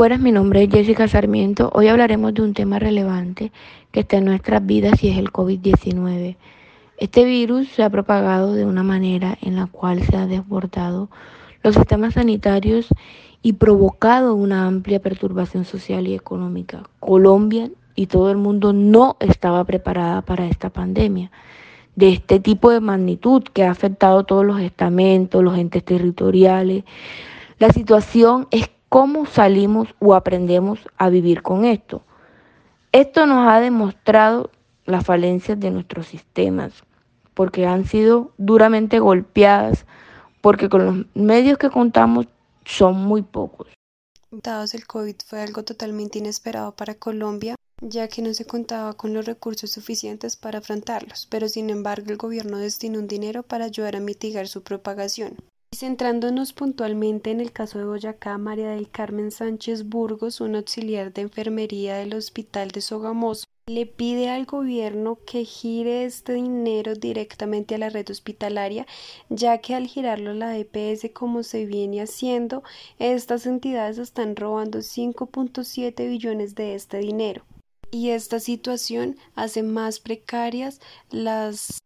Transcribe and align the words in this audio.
Buenas, 0.00 0.20
mi 0.20 0.32
nombre 0.32 0.62
es 0.62 0.70
Jessica 0.70 1.06
Sarmiento. 1.08 1.70
Hoy 1.74 1.88
hablaremos 1.88 2.32
de 2.32 2.40
un 2.40 2.54
tema 2.54 2.78
relevante 2.78 3.52
que 3.92 4.00
está 4.00 4.16
en 4.16 4.24
nuestras 4.24 4.64
vidas 4.64 5.04
y 5.04 5.10
es 5.10 5.18
el 5.18 5.30
COVID-19. 5.30 6.36
Este 6.96 7.24
virus 7.26 7.68
se 7.68 7.82
ha 7.82 7.90
propagado 7.90 8.54
de 8.54 8.64
una 8.64 8.82
manera 8.82 9.36
en 9.42 9.56
la 9.56 9.66
cual 9.66 10.02
se 10.02 10.16
ha 10.16 10.26
desbordado 10.26 11.10
los 11.62 11.74
sistemas 11.74 12.14
sanitarios 12.14 12.88
y 13.42 13.52
provocado 13.52 14.34
una 14.34 14.66
amplia 14.66 15.00
perturbación 15.00 15.66
social 15.66 16.08
y 16.08 16.14
económica. 16.14 16.84
Colombia 16.98 17.70
y 17.94 18.06
todo 18.06 18.30
el 18.30 18.38
mundo 18.38 18.72
no 18.72 19.18
estaba 19.20 19.64
preparada 19.64 20.22
para 20.22 20.46
esta 20.46 20.70
pandemia 20.70 21.30
de 21.94 22.08
este 22.08 22.40
tipo 22.40 22.70
de 22.70 22.80
magnitud 22.80 23.42
que 23.52 23.64
ha 23.64 23.70
afectado 23.70 24.24
todos 24.24 24.46
los 24.46 24.62
estamentos, 24.62 25.44
los 25.44 25.58
entes 25.58 25.84
territoriales. 25.84 26.84
La 27.58 27.68
situación 27.68 28.48
es 28.50 28.70
cómo 28.90 29.24
salimos 29.24 29.94
o 30.00 30.14
aprendemos 30.14 30.80
a 30.98 31.08
vivir 31.08 31.42
con 31.42 31.64
esto. 31.64 32.02
Esto 32.92 33.24
nos 33.24 33.48
ha 33.48 33.60
demostrado 33.60 34.50
las 34.84 35.06
falencias 35.06 35.58
de 35.60 35.70
nuestros 35.70 36.08
sistemas, 36.08 36.72
porque 37.34 37.66
han 37.66 37.86
sido 37.86 38.32
duramente 38.36 38.98
golpeadas, 38.98 39.86
porque 40.40 40.68
con 40.68 40.84
los 40.84 41.06
medios 41.14 41.56
que 41.56 41.70
contamos 41.70 42.26
son 42.64 42.96
muy 42.96 43.22
pocos. 43.22 43.68
El 44.32 44.86
COVID 44.86 45.16
fue 45.24 45.40
algo 45.40 45.62
totalmente 45.62 46.18
inesperado 46.18 46.72
para 46.72 46.96
Colombia, 46.96 47.54
ya 47.80 48.08
que 48.08 48.22
no 48.22 48.34
se 48.34 48.44
contaba 48.44 48.94
con 48.94 49.14
los 49.14 49.24
recursos 49.24 49.70
suficientes 49.70 50.36
para 50.36 50.58
afrontarlos, 50.58 51.26
pero 51.30 51.48
sin 51.48 51.70
embargo 51.70 52.10
el 52.10 52.16
gobierno 52.16 52.58
destinó 52.58 52.98
un 52.98 53.06
dinero 53.06 53.44
para 53.44 53.66
ayudar 53.66 53.94
a 53.94 54.00
mitigar 54.00 54.48
su 54.48 54.62
propagación. 54.62 55.36
Centrándonos 55.72 56.52
puntualmente 56.52 57.30
en 57.30 57.40
el 57.40 57.52
caso 57.52 57.78
de 57.78 57.84
Boyacá, 57.84 58.36
María 58.38 58.70
del 58.70 58.90
Carmen 58.90 59.30
Sánchez 59.30 59.88
Burgos, 59.88 60.40
una 60.40 60.58
auxiliar 60.58 61.12
de 61.12 61.22
enfermería 61.22 61.96
del 61.96 62.14
Hospital 62.14 62.72
de 62.72 62.80
Sogamoso, 62.80 63.46
le 63.66 63.86
pide 63.86 64.28
al 64.30 64.46
gobierno 64.46 65.18
que 65.24 65.44
gire 65.44 66.04
este 66.04 66.34
dinero 66.34 66.96
directamente 66.96 67.76
a 67.76 67.78
la 67.78 67.88
red 67.88 68.10
hospitalaria, 68.10 68.84
ya 69.28 69.58
que 69.58 69.76
al 69.76 69.86
girarlo 69.86 70.32
a 70.32 70.34
la 70.34 70.58
EPS 70.58 71.12
como 71.14 71.44
se 71.44 71.66
viene 71.66 72.02
haciendo, 72.02 72.64
estas 72.98 73.46
entidades 73.46 73.98
están 73.98 74.34
robando 74.34 74.80
5.7 74.80 76.08
billones 76.08 76.56
de 76.56 76.74
este 76.74 76.98
dinero. 76.98 77.44
Y 77.92 78.10
esta 78.10 78.40
situación 78.40 79.16
hace 79.36 79.62
más 79.62 80.00
precarias 80.00 80.80
las 81.10 81.80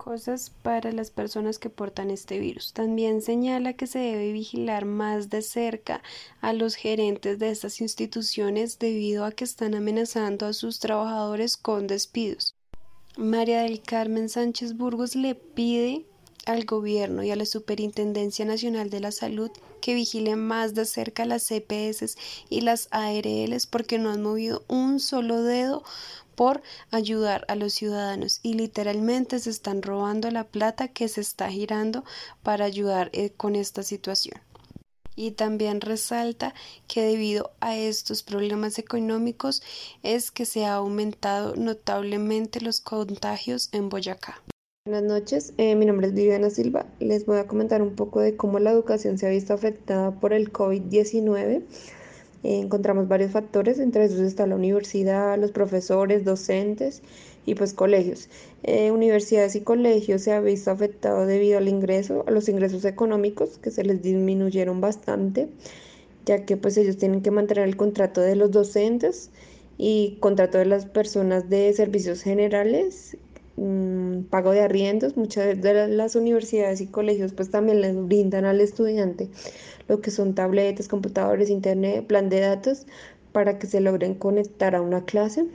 cosas 0.00 0.50
para 0.62 0.92
las 0.92 1.10
personas 1.10 1.58
que 1.58 1.68
portan 1.68 2.10
este 2.10 2.38
virus. 2.38 2.72
También 2.72 3.20
señala 3.20 3.74
que 3.74 3.86
se 3.86 3.98
debe 3.98 4.32
vigilar 4.32 4.86
más 4.86 5.28
de 5.28 5.42
cerca 5.42 6.02
a 6.40 6.54
los 6.54 6.74
gerentes 6.74 7.38
de 7.38 7.50
estas 7.50 7.82
instituciones 7.82 8.78
debido 8.78 9.26
a 9.26 9.32
que 9.32 9.44
están 9.44 9.74
amenazando 9.74 10.46
a 10.46 10.54
sus 10.54 10.80
trabajadores 10.80 11.58
con 11.58 11.86
despidos. 11.86 12.54
María 13.18 13.62
del 13.62 13.82
Carmen 13.82 14.30
Sánchez 14.30 14.74
Burgos 14.74 15.16
le 15.16 15.34
pide 15.34 16.06
al 16.46 16.64
gobierno 16.64 17.22
y 17.22 17.30
a 17.30 17.36
la 17.36 17.44
Superintendencia 17.44 18.46
Nacional 18.46 18.88
de 18.88 19.00
la 19.00 19.12
Salud 19.12 19.50
que 19.82 19.94
vigilen 19.94 20.38
más 20.38 20.74
de 20.74 20.86
cerca 20.86 21.26
las 21.26 21.46
CPS 21.46 22.16
y 22.48 22.62
las 22.62 22.88
ARLs 22.90 23.66
porque 23.66 23.98
no 23.98 24.10
han 24.10 24.22
movido 24.22 24.64
un 24.66 24.98
solo 24.98 25.42
dedo 25.42 25.82
por 26.40 26.62
ayudar 26.90 27.44
a 27.48 27.54
los 27.54 27.74
ciudadanos 27.74 28.40
y 28.42 28.54
literalmente 28.54 29.38
se 29.40 29.50
están 29.50 29.82
robando 29.82 30.30
la 30.30 30.44
plata 30.44 30.88
que 30.88 31.06
se 31.06 31.20
está 31.20 31.50
girando 31.50 32.02
para 32.42 32.64
ayudar 32.64 33.10
eh, 33.12 33.28
con 33.36 33.56
esta 33.56 33.82
situación. 33.82 34.40
Y 35.14 35.32
también 35.32 35.82
resalta 35.82 36.54
que 36.88 37.02
debido 37.02 37.50
a 37.60 37.76
estos 37.76 38.22
problemas 38.22 38.78
económicos 38.78 39.62
es 40.02 40.30
que 40.30 40.46
se 40.46 40.64
ha 40.64 40.76
aumentado 40.76 41.56
notablemente 41.56 42.62
los 42.62 42.80
contagios 42.80 43.68
en 43.72 43.90
Boyacá. 43.90 44.42
Buenas 44.86 45.02
noches, 45.02 45.52
eh, 45.58 45.74
mi 45.74 45.84
nombre 45.84 46.06
es 46.06 46.14
Viviana 46.14 46.48
Silva. 46.48 46.86
Les 47.00 47.26
voy 47.26 47.36
a 47.36 47.46
comentar 47.46 47.82
un 47.82 47.94
poco 47.94 48.20
de 48.20 48.38
cómo 48.38 48.60
la 48.60 48.70
educación 48.70 49.18
se 49.18 49.26
ha 49.26 49.30
visto 49.30 49.52
afectada 49.52 50.18
por 50.18 50.32
el 50.32 50.50
COVID-19 50.50 51.64
encontramos 52.42 53.08
varios 53.08 53.32
factores, 53.32 53.78
entre 53.78 54.04
esos 54.04 54.20
está 54.20 54.46
la 54.46 54.56
universidad, 54.56 55.38
los 55.38 55.52
profesores, 55.52 56.24
docentes 56.24 57.02
y 57.46 57.54
pues 57.54 57.72
colegios. 57.74 58.28
Eh, 58.62 58.90
universidades 58.90 59.56
y 59.56 59.60
colegios 59.60 60.22
se 60.22 60.32
ha 60.32 60.40
visto 60.40 60.70
afectado 60.70 61.26
debido 61.26 61.58
al 61.58 61.68
ingreso, 61.68 62.24
a 62.26 62.30
los 62.30 62.48
ingresos 62.48 62.84
económicos 62.84 63.58
que 63.58 63.70
se 63.70 63.84
les 63.84 64.02
disminuyeron 64.02 64.80
bastante, 64.80 65.48
ya 66.26 66.44
que 66.44 66.56
pues 66.56 66.76
ellos 66.76 66.96
tienen 66.96 67.22
que 67.22 67.30
mantener 67.30 67.66
el 67.66 67.76
contrato 67.76 68.20
de 68.20 68.36
los 68.36 68.50
docentes 68.50 69.30
y 69.78 70.18
contrato 70.20 70.58
de 70.58 70.66
las 70.66 70.86
personas 70.86 71.48
de 71.48 71.72
servicios 71.72 72.22
generales 72.22 73.16
pago 74.30 74.52
de 74.52 74.60
arriendos, 74.60 75.16
muchas 75.16 75.60
de 75.60 75.88
las 75.88 76.16
universidades 76.16 76.80
y 76.80 76.86
colegios 76.86 77.32
pues 77.32 77.50
también 77.50 77.80
les 77.80 77.94
brindan 77.94 78.44
al 78.44 78.60
estudiante 78.60 79.28
lo 79.90 80.00
que 80.00 80.12
son 80.12 80.36
tabletas, 80.36 80.86
computadores, 80.86 81.50
internet, 81.50 82.06
plan 82.06 82.28
de 82.28 82.38
datos, 82.38 82.86
para 83.32 83.58
que 83.58 83.66
se 83.66 83.80
logren 83.80 84.14
conectar 84.14 84.76
a 84.76 84.80
una 84.80 85.04
clase. 85.04 85.46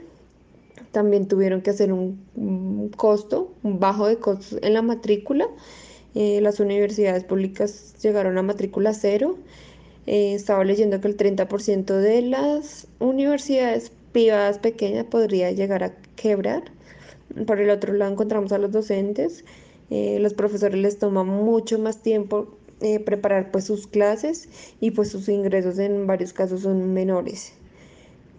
También 0.92 1.26
tuvieron 1.26 1.62
que 1.62 1.70
hacer 1.70 1.90
un, 1.90 2.92
costo, 2.96 3.54
un 3.62 3.80
bajo 3.80 4.06
de 4.06 4.18
costos 4.18 4.58
en 4.60 4.74
la 4.74 4.82
matrícula. 4.82 5.48
Eh, 6.14 6.40
las 6.42 6.60
universidades 6.60 7.24
públicas 7.24 7.94
llegaron 8.02 8.36
a 8.36 8.42
matrícula 8.42 8.92
cero. 8.92 9.38
Eh, 10.06 10.34
estaba 10.34 10.64
leyendo 10.64 11.00
que 11.00 11.08
el 11.08 11.16
30% 11.16 11.96
de 11.96 12.20
las 12.20 12.88
universidades 12.98 13.90
privadas 14.12 14.58
pequeñas 14.58 15.06
podría 15.06 15.50
llegar 15.50 15.82
a 15.82 15.94
quebrar. 16.14 16.64
Por 17.46 17.60
el 17.60 17.70
otro 17.70 17.92
lado 17.92 18.12
encontramos 18.12 18.52
a 18.52 18.58
los 18.58 18.72
docentes. 18.72 19.44
Eh, 19.90 20.18
los 20.20 20.34
profesores 20.34 20.80
les 20.80 20.98
toma 20.98 21.24
mucho 21.24 21.78
más 21.78 22.02
tiempo 22.02 22.56
eh, 22.80 23.00
preparar 23.00 23.50
pues 23.50 23.64
sus 23.64 23.86
clases 23.86 24.48
y 24.80 24.90
pues 24.90 25.10
sus 25.10 25.28
ingresos 25.28 25.78
en 25.78 26.06
varios 26.06 26.32
casos 26.32 26.62
son 26.62 26.92
menores. 26.92 27.52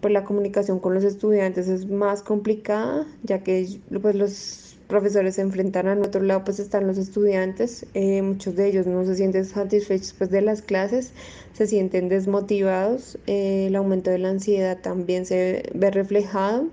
Pues 0.00 0.12
la 0.12 0.24
comunicación 0.24 0.78
con 0.78 0.94
los 0.94 1.04
estudiantes 1.04 1.68
es 1.68 1.88
más 1.88 2.22
complicada 2.22 3.06
ya 3.22 3.42
que 3.42 3.80
pues 4.00 4.14
los 4.14 4.67
profesores 4.88 5.36
se 5.36 5.42
enfrentan 5.42 5.86
a 5.86 5.94
otro 6.00 6.22
lado 6.22 6.42
pues 6.44 6.58
están 6.58 6.86
los 6.86 6.98
estudiantes, 6.98 7.86
eh, 7.94 8.22
muchos 8.22 8.56
de 8.56 8.68
ellos 8.68 8.86
no 8.86 9.04
se 9.04 9.14
sienten 9.14 9.44
satisfechos 9.44 10.14
pues 10.14 10.30
de 10.30 10.40
las 10.40 10.62
clases, 10.62 11.12
se 11.52 11.66
sienten 11.66 12.08
desmotivados, 12.08 13.18
eh, 13.26 13.66
el 13.68 13.76
aumento 13.76 14.10
de 14.10 14.18
la 14.18 14.30
ansiedad 14.30 14.78
también 14.82 15.26
se 15.26 15.70
ve 15.74 15.90
reflejado 15.90 16.64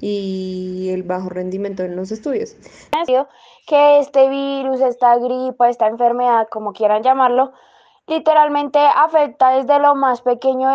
y 0.00 0.88
el 0.90 1.02
bajo 1.04 1.28
rendimiento 1.28 1.84
en 1.84 1.94
los 1.94 2.10
estudios. 2.10 2.56
Que 3.66 4.00
este 4.00 4.28
virus, 4.28 4.80
esta 4.80 5.16
gripa, 5.18 5.68
esta 5.68 5.86
enfermedad, 5.86 6.48
como 6.50 6.72
quieran 6.72 7.04
llamarlo, 7.04 7.52
literalmente 8.08 8.80
afecta 8.80 9.50
desde 9.50 9.78
lo 9.78 9.94
más 9.94 10.22
pequeño 10.22 10.68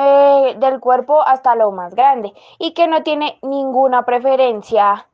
del 0.57 0.79
cuerpo 0.79 1.21
hasta 1.27 1.55
lo 1.55 1.71
más 1.71 1.93
grande 1.93 2.33
y 2.57 2.73
que 2.73 2.87
no 2.87 3.03
tiene 3.03 3.37
ninguna 3.41 4.05
preferencia 4.05 5.07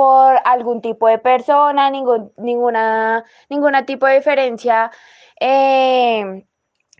por 0.00 0.40
algún 0.46 0.80
tipo 0.80 1.08
de 1.08 1.18
persona, 1.18 1.90
ningún, 1.90 2.32
ninguna, 2.38 3.22
ninguna 3.50 3.84
tipo 3.84 4.06
de 4.06 4.14
diferencia 4.14 4.90
eh, 5.38 6.46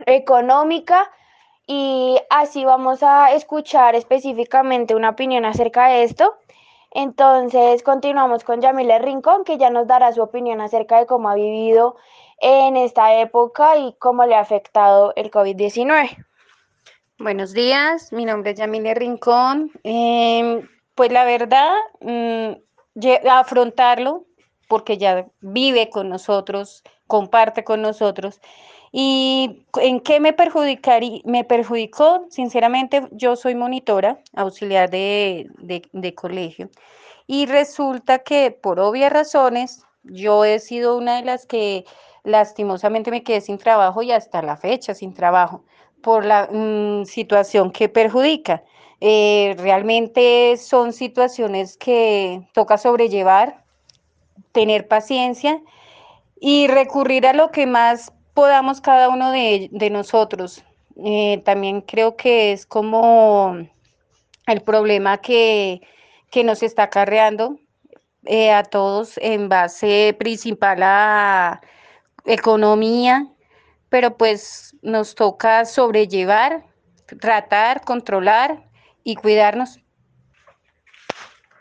económica. 0.05 1.11
Y 1.67 2.19
así 2.29 2.63
vamos 2.63 3.03
a 3.03 3.33
escuchar 3.33 3.95
específicamente 3.95 4.95
una 4.95 5.09
opinión 5.09 5.47
acerca 5.47 5.89
de 5.89 6.03
esto. 6.03 6.35
Entonces, 6.91 7.83
continuamos 7.83 8.45
con 8.45 8.61
Yamile 8.61 8.99
Rincón, 8.99 9.45
que 9.45 9.57
ya 9.57 9.71
nos 9.71 9.87
dará 9.87 10.13
su 10.13 10.21
opinión 10.21 10.61
acerca 10.61 10.99
de 10.99 11.07
cómo 11.07 11.31
ha 11.31 11.37
vivido 11.37 11.97
en 12.39 12.77
esta 12.77 13.19
época 13.19 13.79
y 13.79 13.95
cómo 13.99 14.27
le 14.27 14.35
ha 14.35 14.41
afectado 14.41 15.15
el 15.17 15.31
COVID-19. 15.31 16.23
Buenos 17.19 17.55
días, 17.55 18.13
mi 18.13 18.27
nombre 18.27 18.51
es 18.51 18.59
Yamile 18.59 18.93
Rincón. 18.93 19.71
Em, 19.85 20.69
pues 20.95 21.11
la 21.11 21.25
verdad, 21.25 21.73
mm, 22.03 22.60
afrontarlo, 23.31 24.27
porque 24.69 24.99
ya 24.99 25.27
vive 25.41 25.91
con 25.91 26.09
nosotros, 26.09 26.83
comparte 27.07 27.65
con 27.65 27.83
nosotros, 27.83 28.41
¿Y 28.93 29.67
en 29.81 30.01
qué 30.01 30.19
me, 30.19 30.35
me 31.25 31.45
perjudicó? 31.45 32.27
Sinceramente, 32.29 33.07
yo 33.13 33.37
soy 33.37 33.55
monitora, 33.55 34.19
auxiliar 34.35 34.91
de, 34.91 35.49
de, 35.93 36.15
colegio, 36.15 36.71
y 37.27 37.47
resulta 37.47 38.21
que 38.21 38.51
por 38.51 38.81
obvias 38.81 39.13
razones, 39.13 39.85
yo 40.03 40.45
he 40.45 40.59
sido 40.59 40.97
una 40.97 41.17
de 41.17 41.25
las 41.25 41.47
que 41.47 41.85
lastimosamente 42.25 43.11
me 43.13 43.23
quedé 43.23 43.41
sin 43.41 43.59
trabajo 43.59 44.03
y 44.03 44.13
hasta 44.13 44.43
la 44.43 44.57
fecha 44.57 44.95
sin 44.95 45.15
trabajo 45.15 45.63
por 46.03 46.25
la 46.25 46.49
mm, 46.51 47.05
situación 47.05 47.71
que 47.71 47.89
perjudica. 47.89 48.63
Eh, 49.01 49.57
realmente 49.59 50.57
son 50.59 50.93
situaciones 50.93 51.77
que 51.77 52.47
toca 52.53 52.77
sobrellevar, 52.77 53.65
tener 54.53 54.89
paciencia 54.89 55.61
y 56.39 56.67
recurrir 56.67 57.27
a 57.27 57.33
lo 57.33 57.51
que 57.51 57.67
más 57.67 58.13
podamos 58.35 58.81
cada 58.81 59.09
uno 59.09 59.31
de, 59.33 59.71
nosotros 59.91 60.63
eh, 61.03 61.43
también 61.45 61.81
creo 61.81 62.17
que 62.17 62.53
es 62.53 62.67
como 62.67 63.57
el 64.47 64.61
problema 64.63 65.19
que, 65.19 65.81
que 66.31 66.45
nos 66.45 66.63
está 66.63 66.85
acarreando 66.85 67.59
eh, 68.25 68.53
a 68.53 68.65
todos 68.65 69.19
en 69.19 69.49
base 69.49 70.15
principal 70.19 70.83
a 70.83 71.61
economía, 72.27 73.27
pero 73.91 74.17
pues 74.17 74.77
nos 74.83 75.15
toca 75.15 75.67
sobrellevar, 75.67 76.65
tratar, 77.21 77.83
controlar 77.83 78.71
y 79.05 79.17
cuidarnos 79.17 79.81